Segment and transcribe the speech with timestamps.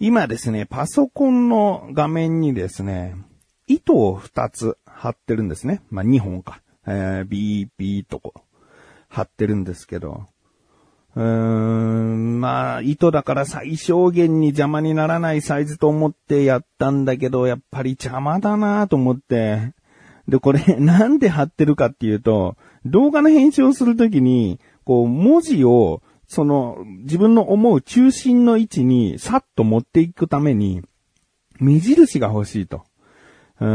[0.00, 3.14] 今ですね、パソコンの画面にですね、
[3.66, 5.82] 糸を2つ貼ってるんですね。
[5.90, 6.60] まあ、2本か。
[6.86, 8.34] えー、ビービーとこ、
[9.08, 10.26] 貼ってるんですけど、
[11.16, 19.72] うーん、まあ、糸だから最小限に邪魔にならないサイズと思ってやったんだけど、やっぱり邪魔だなと思って。
[20.26, 30.82] で、これ、 なんで貼ってるかっていうと、動画の編集をするときに、こう、文字を、その、自分の思う中心の位置に、さっと持っていくために、
[31.60, 32.82] 目印が欲しいと。
[33.60, 33.66] う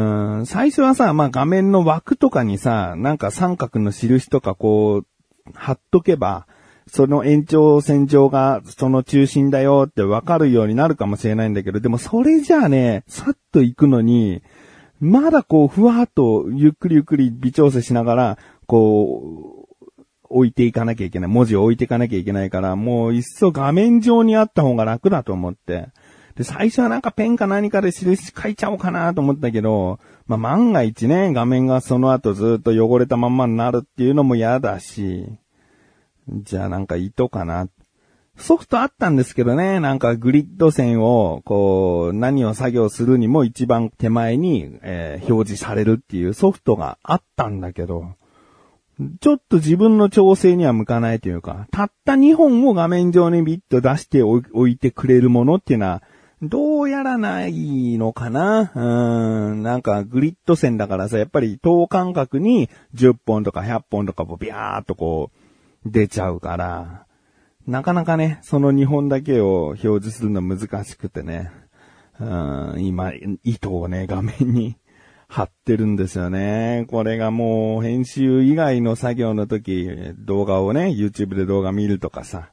[0.42, 5.06] ん、最初はさ、まあ、画面の枠とかにさ、なんか三角の印とかこう、
[5.54, 6.48] 貼っとけば、
[6.88, 14.42] その延長線上がその中心だよってわかるようになるかもしれないんだけど、でもそれじゃあね、さっと行くのに、
[15.00, 19.59] まだこう、ふわっとゆっくりゆっくり微調整しながら、こう、
[20.30, 21.30] 置いていかなきゃいけない。
[21.30, 25.90] 文字を置いていかなきゃいけないから、もういっそ画面上にあった方が楽だと思って。
[26.36, 35.28] で、最初はなんかペンか何かで印書いちゃおうかなと思ったけど、まあ、万が一ね、画面がその後ずっと汚れたまんまになるっていうのも嫌だし、
[36.30, 37.68] じゃあなんか糸かな。
[38.38, 48.16] ソフトあったんですけどね、なんかグリッド線を、こう、何を作業するにも一番手前に、えー、表示されるっていうソフトがあったんだけど、
[49.22, 56.04] ちょっと自分の調整には向かないというか、たった2本を画面上にビッと出しておいてくれるものっていうのは、
[56.42, 58.72] どうやらないのかな？
[58.74, 65.32] うん、なんかグリッド線だからさ、やっぱり等間隔に10本とか100本とかビャーっとこ
[65.86, 67.06] う、出ちゃうから、
[67.68, 71.52] なかなかね、その2本だけを表示するの難しくてね、
[72.20, 73.12] うん、今、
[73.44, 74.76] 糸をね、画面に。
[75.30, 76.88] 貼ってるんですよね。
[76.90, 79.88] これがもう編集以外の作業の時、
[80.18, 82.50] 動画をね、YouTube で動画見るとかさ、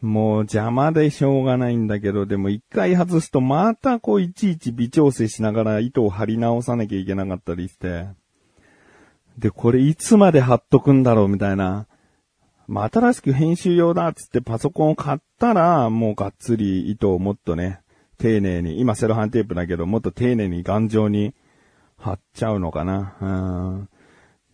[0.00, 8.06] もう邪魔でしょうがないんだけど、でも一回外すとまたこういちいち微調整しながら糸を貼り直さなきゃいけなかったりして、
[9.36, 11.88] で、これいつまで貼っとくんだろうみたいな。
[12.68, 17.80] まあ、新しく編集用だっつってパソコンを買ったら、もうがっつり糸をもっとね、
[18.18, 21.34] 丁寧に、今セロハンテープだけど、もっと丁寧に頑丈に
[22.04, 23.16] 張っちゃうのかな。
[23.20, 23.88] うん。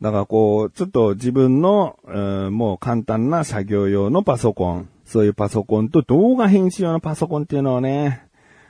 [0.00, 8.24] だからこう、ちょっと自分の、うん、もう簡単な作業用のパソコン、そういうパソコンと動画編集用のパソコンっていうのをね、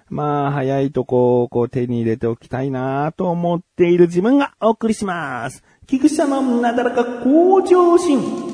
[0.09, 5.63] まあ、早いとこ、こう手に入れておきたいなと思っている自分がお送りします。
[5.87, 8.50] 菊池さんのなだらか向上心。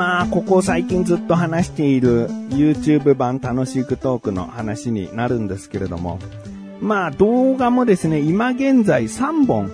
[0.00, 6.18] まあ、ここ最近ずっと話している YouTube 版楽しくトークの話になるんですけれども、
[6.80, 9.70] まあ動画もですね、今現在3本、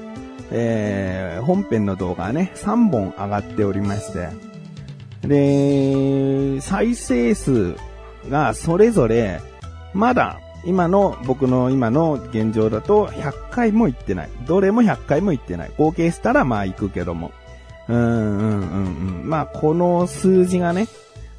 [0.50, 4.30] えー、本編の動画ね、3本上がっておりまして、
[5.28, 7.76] で、再生数
[8.28, 9.40] がそれぞれ、
[9.94, 14.30] まだ今の、僕の今の現状だと100回も行ってない。
[14.44, 15.70] どれも100回も行ってない。
[15.78, 17.30] 合計したらまあ行くけども。
[17.88, 19.28] うんうんうんうん。
[19.28, 20.88] まあ、この数字がね、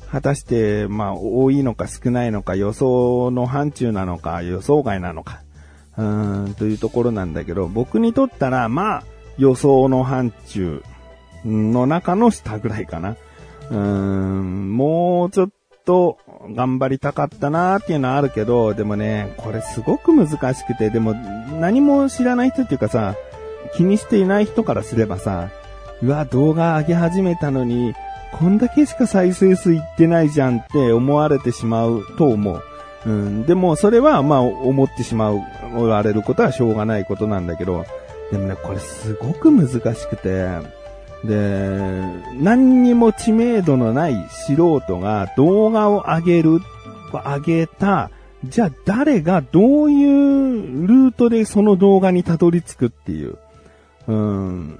[0.09, 5.41] 果たして、まあ、多いのか少ないのか、予想の範疇なのか、予想外なのか、
[5.97, 9.03] うん、というところなんだけど、僕にとったら、まあ、
[9.37, 10.81] 予想の範疇
[11.45, 13.15] の中の下ぐらいかな。
[13.69, 15.49] うん、もうちょっ
[15.85, 16.17] と
[16.55, 23.15] 頑張りたかったなーっていうのはあるけど、でもね、これすごく難しくて、でも何も知らない人っていうかさ、
[23.73, 25.49] 気にしていない人からすればさ、
[26.01, 27.93] うわ、動画上げ始めたのに、
[28.33, 32.61] こんだけしか再生数いってないじゃんって思われてしまうと思う。
[33.05, 37.85] うん、でも、それは、まあ、思ってしまう、思われることはしょうがないことなんだけど、
[38.31, 40.47] でもね、これすごく難しくて、
[41.23, 42.01] で、
[42.39, 46.59] 何にも知名度のない素人が動画を上げる、
[47.11, 48.11] 上げた、
[48.45, 53.37] じゃあ誰がどういうルートでその動画にたどり着くっていう。
[54.07, 54.79] うん、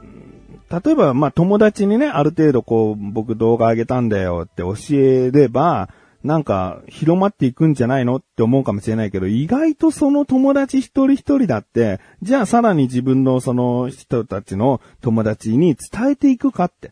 [0.69, 5.89] 例えば、まあ、友達にね、ある程度こう、僕動画上げたんだよって教えれば、
[6.23, 8.17] なんか、広まっていくんじゃないの？
[8.17, 16.91] って思うかもしれないけど、意外とその友達一人一人だって、じゃあさらに自分のその人たちの友達に伝えていくかって。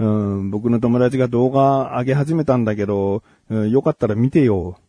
[0.00, 4.76] うん、僕の友達が動画上げ始めたんだけど、うん、よかったら見てよ。
[4.78, 4.84] って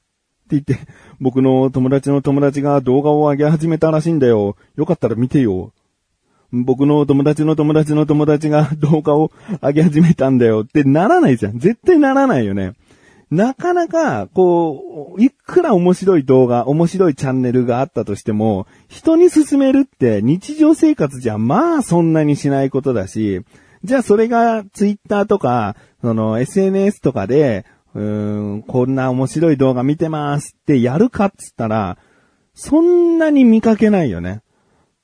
[0.51, 0.77] 言って、
[1.19, 4.55] 僕の友達の友達が動画を上げ始めたらしいんだよ。
[4.75, 5.71] よかったら見てよ。
[6.53, 11.57] 僕の友達の友達の友達が 動画を上げ始めたんだよってならないじゃん。
[11.57, 12.73] 絶対ならないよね。
[13.31, 23.41] なかなか、こう、いくら面白い動画、面白いチャンネルがあったとしても、人に勧めるって日常生活じゃまあそんなにしないことだし、
[23.83, 27.65] じゃあそれがツイッターとか、その SNS とかで、
[27.95, 31.97] うーん、こんな面白い動画見てますってやるかっつったら、
[32.53, 34.41] そんなに見かけないよね。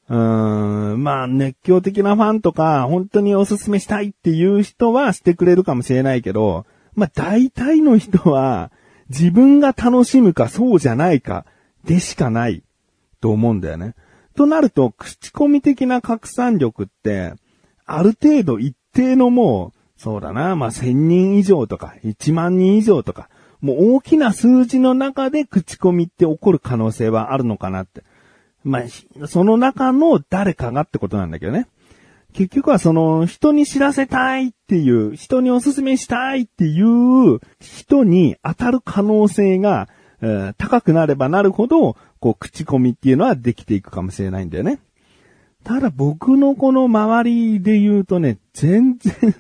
[0.10, 6.66] うーん、まあ熱狂的なファンとか、本当におすすめしたいっていう人はしてくれるかもしれないけど、
[6.96, 8.72] まあ大体の人は、
[9.10, 11.46] 自分が楽しむかそうじゃないか
[11.84, 12.64] でしかない
[13.22, 13.96] と思うんだよね。
[14.36, 17.34] となると、口コミ的な拡散力って、
[17.86, 23.30] ある程度一定のもう、そうだな、まあ、1000人以上とか、1万人以上とか、
[23.62, 28.04] もう大きな数字の中で口コミって起こる可能性はあるのかなって。
[28.64, 28.84] ま
[29.22, 31.68] あ、その中の誰かがってことなんだけどね。
[32.34, 39.90] 結局はその人に知らせたいっていう、人におすすめしたいっていう人に当たる可能性が、
[40.22, 44.80] えー、高くなればなるほど、こう、口コミっていうのはできていくかもしれないんだよね。
[45.64, 49.36] ただ僕のこの周りで言うとね、全然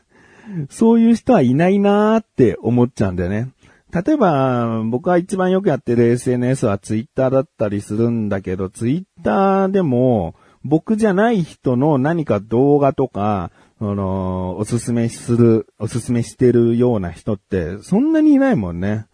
[0.69, 3.49] そういう人はいないなーって思っちゃうんだよね。
[3.91, 13.51] 例えば、僕が一番よくやってる SNS はツイッターだったりするんだけど、ツイッターでも、僕じゃない人の何か動画とか、
[13.81, 19.07] あの、おすすめする、おすすめしてるような人って、そんなにいないもんね。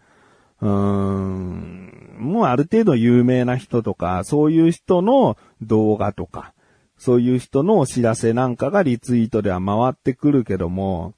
[0.60, 6.52] うーん、もうある程度有名な人とか、そういう人の動画とか、
[6.98, 11.14] そういう人のお知らせなんかがリツイートでは回ってくるけども、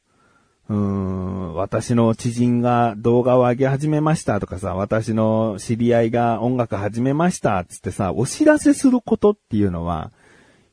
[0.69, 10.13] うん、私の知人が動画を上げ始めましたとかさ、私の知り合いが音楽始めましたつってさ、お知らせすることっていうのは、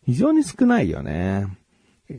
[0.05, 1.47] 非常に少ないよね。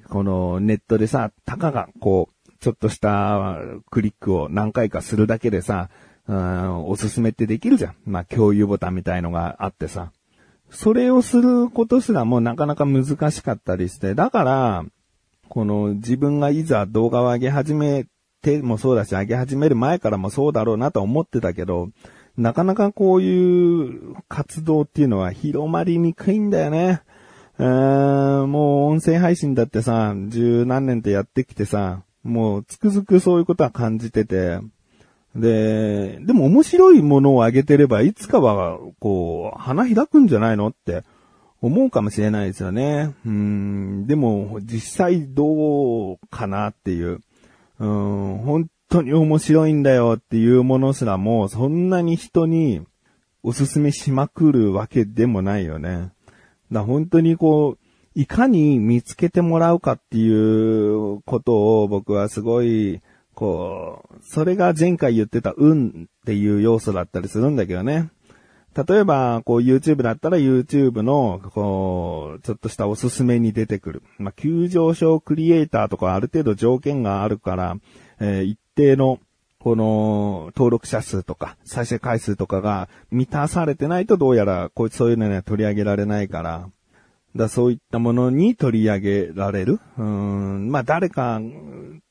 [0.08, 3.58] このネットでさ、たかがこう、ちょっとした
[3.90, 5.90] クリックを何回かするだけでさ、
[6.28, 7.96] うん、おすすめってできるじゃん。
[8.06, 10.12] まあ、共有ボタンみたいのがあってさ。
[10.70, 14.84] それをすることすらもなかなか難しかったりして、だから、
[15.48, 18.06] この自分がいざ動画を上げ始め
[18.42, 21.90] てもそうだし、上げ始める前からもそうだろうなと思ってたけど、
[22.36, 27.02] なかなかこういう活動っていうのは広まりにくいんだよね。
[27.58, 34.60] えー、もう音声配信だってさ、十何年ってやってきてさ、もうつくづくそういうことは感じてて、
[35.34, 41.04] で、でも面白いものをあげてれば、いつかは、こう、花開くんじゃないのって
[41.62, 43.14] 思うかもしれないですよね。
[43.24, 47.20] うん、でも、実際どうかなっていう。
[47.78, 52.82] うん、本当に面白いんだよっていうものすらも、そんなに人に
[53.42, 56.12] おすすめしまくるわけでもないよね。
[56.72, 57.78] だ本当にこう、
[58.14, 63.02] いかに見つけてもらうかっていうことを僕はすごい
[63.36, 68.10] こう、それが前回言ってた運っていう要素だったりするんだけどね。
[68.76, 74.02] 例えば、こう YouTube だったら YouTube の、こう、ちょっとしたおすすめに出てくる。
[74.18, 77.76] まあ、急上昇クリエイターとかある程度条件があるから、
[78.20, 79.18] えー、一定の、
[79.60, 86.68] この、登録者数とか、再生回数とかが満たされてないとどうやら、こうそういうのには取り上げられないから、
[87.34, 89.80] だそういったものに取り上げられる。
[89.96, 91.40] うん、まあ、誰か、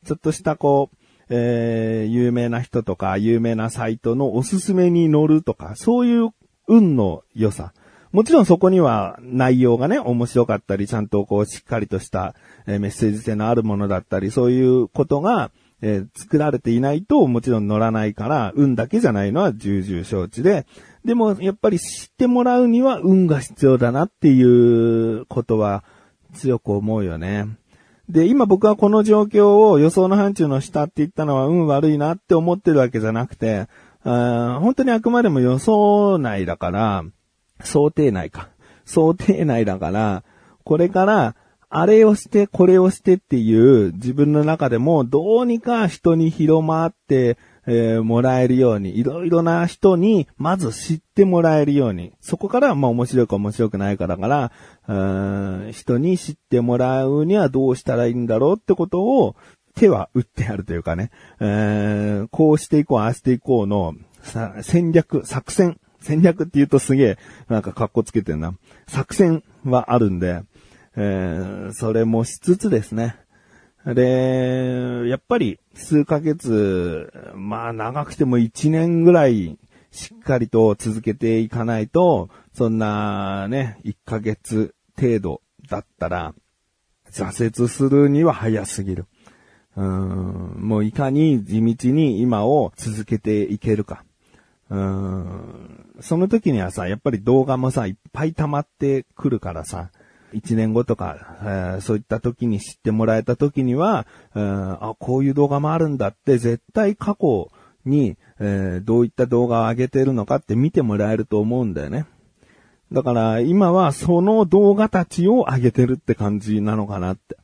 [0.04, 0.98] ちょっとしたこう、
[1.30, 6.32] えー、有名な人とか、有名なサイトのおすすめに乗るとか、そういう
[6.68, 7.74] 運の良さ。
[8.12, 12.34] もちろんそこには内容がね、面白かったり、ちゃんとこう、しっかりとした、
[12.66, 20.66] え、メッセージ性のあるものだったり、そういうことが、えー、作られていないともちろん乗らないから、運だけじゃないのは重々承知で、
[21.04, 25.84] でもやっぱり知ってもらうには運が必要だなっていうことは
[26.34, 27.48] 強く思うよね。
[28.10, 33.68] で、今僕はこの状況を予想の範疇の下って言ったのは運悪いなって思ってるわけじゃなくて、
[34.10, 37.04] 本当にあくまでも予想内だから、
[37.64, 38.50] 想定内か。
[38.86, 40.24] 想定内だから、
[40.64, 41.36] これから、
[41.70, 54.52] あれをして、これをしてっていう自分の中でもどうにか人に広まって、えー、もらえるように、いろいろな人に、まず知ってもらえるように、そこからまあ面白いか面白くないかだか
[54.88, 59.36] ら、人に知ってもらうにはどうしたらいいんだろうってことを、
[59.76, 63.94] 手は打ってあるというかね、えー、こうしていこう、ああしていこうの、
[64.62, 67.18] 戦略、作戦、戦略って言うとすげえ、
[67.50, 68.54] なんか格好つけてるな。
[68.88, 70.44] 作戦はあるんで、
[70.96, 73.18] えー、それもしつつですね。
[73.86, 79.60] で、やっぱり数ヶ月、まあ長くても1年ぐらい
[79.92, 86.34] しっかりと続けていかないと、そんなね、1ヶ月程度だったら、
[87.12, 89.06] 挫折するには早すぎる。
[89.76, 94.04] うん、もういかに地道に今を続けていけるか。
[94.70, 99.90] うん、その時にはさ、やっぱり動画もさ、いっぱい溜まってくるからさ、
[100.34, 107.50] 一年後とか、えそういった時に知ってもらえた時には、うんあ、こういう動画もあるんだって、絶対過去
[107.86, 112.06] に、えどういった動画を上げてるのかって見てもらえると思うんだよね。
[112.92, 117.36] だから今はその動画たちを上げてるって感じなのかなって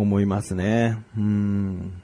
[0.00, 0.96] 思いますね。
[1.16, 2.02] うん。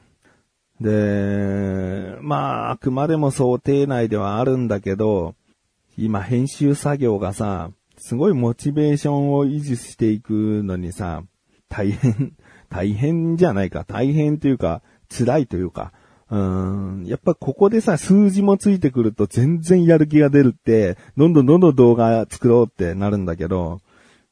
[0.80, 5.34] で、まあ、あくまでも想定内ではあるんだけど、
[5.96, 11.22] 今編集作業がさ、すごいモチベーションを維持していくのにさ、
[11.68, 12.32] 大変、
[12.68, 15.92] 大変じゃないか、大変というか、辛いというか、
[16.30, 23.80] うーん、やっぱここでさ、数字もついてくると全然やる気が出るって、どんどんどんどん動画作ろうってなるんだけど、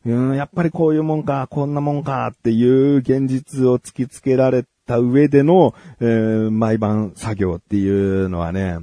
[0.04, 8.78] うん、やっぱりこういうもんか、こんなもんかっていう現実を突きつけられた上での、えー毎晩作業っていうのはね、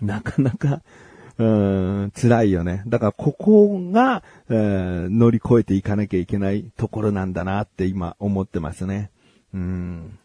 [0.00, 0.82] なかなか、
[1.38, 2.82] うん、辛いよね。
[2.88, 9.10] だからここが、えー乗り越えていかなきゃいけないところなんだなって今思ってますね。
[9.54, 10.18] うん。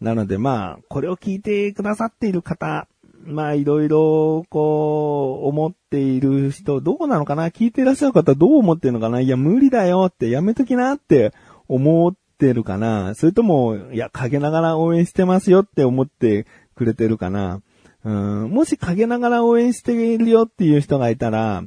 [0.00, 2.86] なのでまあ、これを聞いてくださっている方、
[3.26, 11.32] まあいろいろ、こう、思っている人、どうなのかな聞いていらっしゃる方どう思ってるのかないや、無理だよって、やめときなって
[11.68, 13.14] 思ってるかな。
[13.14, 17.60] それとも、いや、陰ながら応援してますよって思ってくれてるかな。
[18.04, 21.64] うん、もし陰ながら応援しているよっていう人がいたら、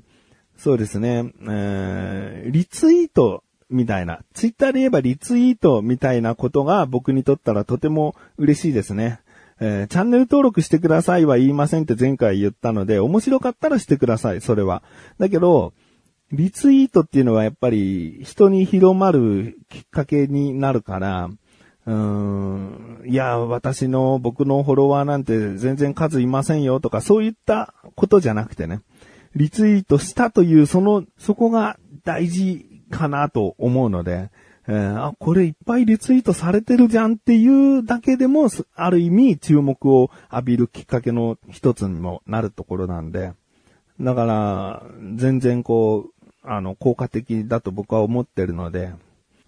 [0.58, 9.20] そうですね、えーリツイートみたいな、ツイッターで言えばリツイートみたいなことが僕にとったらとても嬉しいですね。
[9.60, 14.84] えーチャンネル登録してくださいは言いませんって前回言ったので、面白かったらしてください、それは。
[15.18, 15.74] だけど、
[16.32, 21.30] リツイートっていうのはやっぱり人に広まるきっかけになるから、
[21.86, 28.82] うーん、いや、私の僕のフォロワーなんて全然数いませんよとか、そういったことじゃなくてね、
[29.36, 34.32] リツイートしたという、その、そこが大事かなと思うので、
[34.70, 43.34] えーあ、これいっぱいリツイートされてるじゃんっていうだけでも、ある意味注目を浴びるきっかけの一つにもなるところなんで、
[44.02, 44.84] だから、
[45.16, 48.94] 全然こう、あの、効果的だと僕は思ってるので、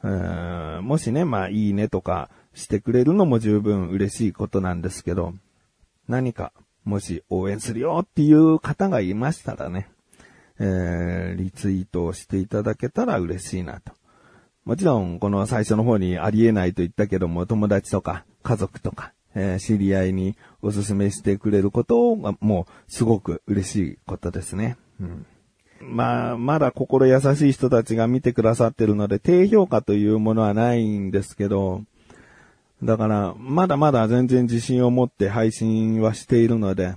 [0.04, 5.34] えーもしね、まあ、いいねとかしてくれるのも十分嬉しいことなんですけど、
[6.08, 6.54] 何か、
[6.86, 9.90] もし応援するよっていう方がいましたらね、
[10.60, 13.92] えーリツイートをしていただけたら嬉しいなと。
[14.70, 24.78] もちろん、この最初の方にありえないと言ったけども、友達とか家族とか、えー知り合いにおすすめしてくれることがもうすごく嬉しいことですね。
[25.02, 25.26] うん。
[25.82, 31.82] まあ、まだ心優しい人たちが見てくださってるので、低評価というものはないんですけど、
[32.84, 36.94] だから、まだまだ全然自信を持って配信はしているので、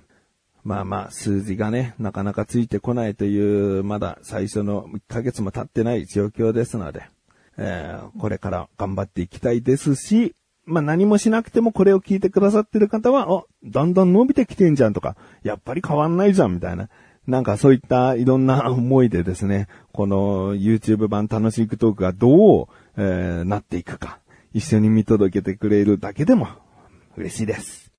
[0.63, 7.09] まあまあ、数字がね、なかなかついてこないという、まだ最初の1ヶ月も経ってない状況ですので、
[7.63, 16.89] えーこれから頑張っていきたいですし、まあ何もしなくてもこれを聞いてくださってる方は、お、だんだん伸びてきてんじゃんとか、やっぱり変わんないじゃんみたいな。
[17.27, 22.67] なんかそういったいろんな思いでですね、この YouTube 版楽しいクトークがどう、
[22.97, 24.19] えーなっていくか、
[24.53, 26.49] 一緒に見届けてくれるだけでも
[27.17, 27.92] 嬉しいです。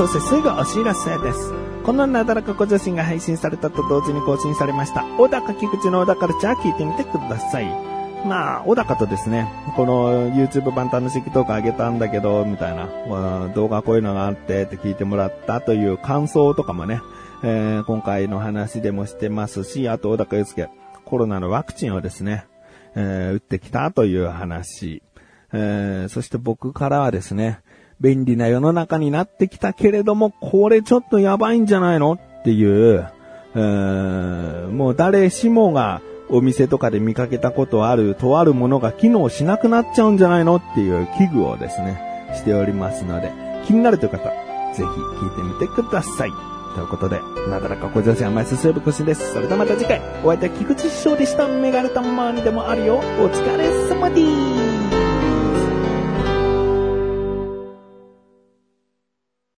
[0.00, 1.52] そしてすぐお知らせです。
[1.84, 7.66] このなだらかご女子が配信されたと同時に更新されました、小高菊池の小高カルチャー聞いてみてください。
[8.26, 17.02] まあ、小高とですね、この YouTube 版楽しき動画上げたんだけど、みたいな、まあ動画こういうのがあってって聞いてもらったという感想とかもね、
[17.42, 20.70] えー今回の話でもしてますし、あと小高祐介、
[21.04, 22.46] コロナのワクチンをですね、
[22.94, 25.02] えー打ってきたという話、
[25.52, 27.60] えーそして僕からはですね、
[28.00, 32.14] 便利な世の中になってきたけれども、これちょっとやばいんじゃないの？
[32.14, 33.06] っていう、
[33.54, 40.56] えーもう誰しもがお店とかで見かけたことあるとあるものが機能しなくなっちゃうんじゃないの？
[40.56, 42.00] っていう危惧をですね、
[42.34, 43.32] しておりますので、
[43.66, 44.30] 気になるという方、ぜ
[44.76, 46.30] ひ聞いてみてください。
[46.74, 49.32] ということで、なだらか小女子甘いすすぶこしです。
[49.32, 51.48] それではまた次回、お会いいたい菊池師匠でした。
[51.48, 52.98] メガネたまにでもあるよ。
[52.98, 54.20] お疲れ様で
[54.56, 54.59] す。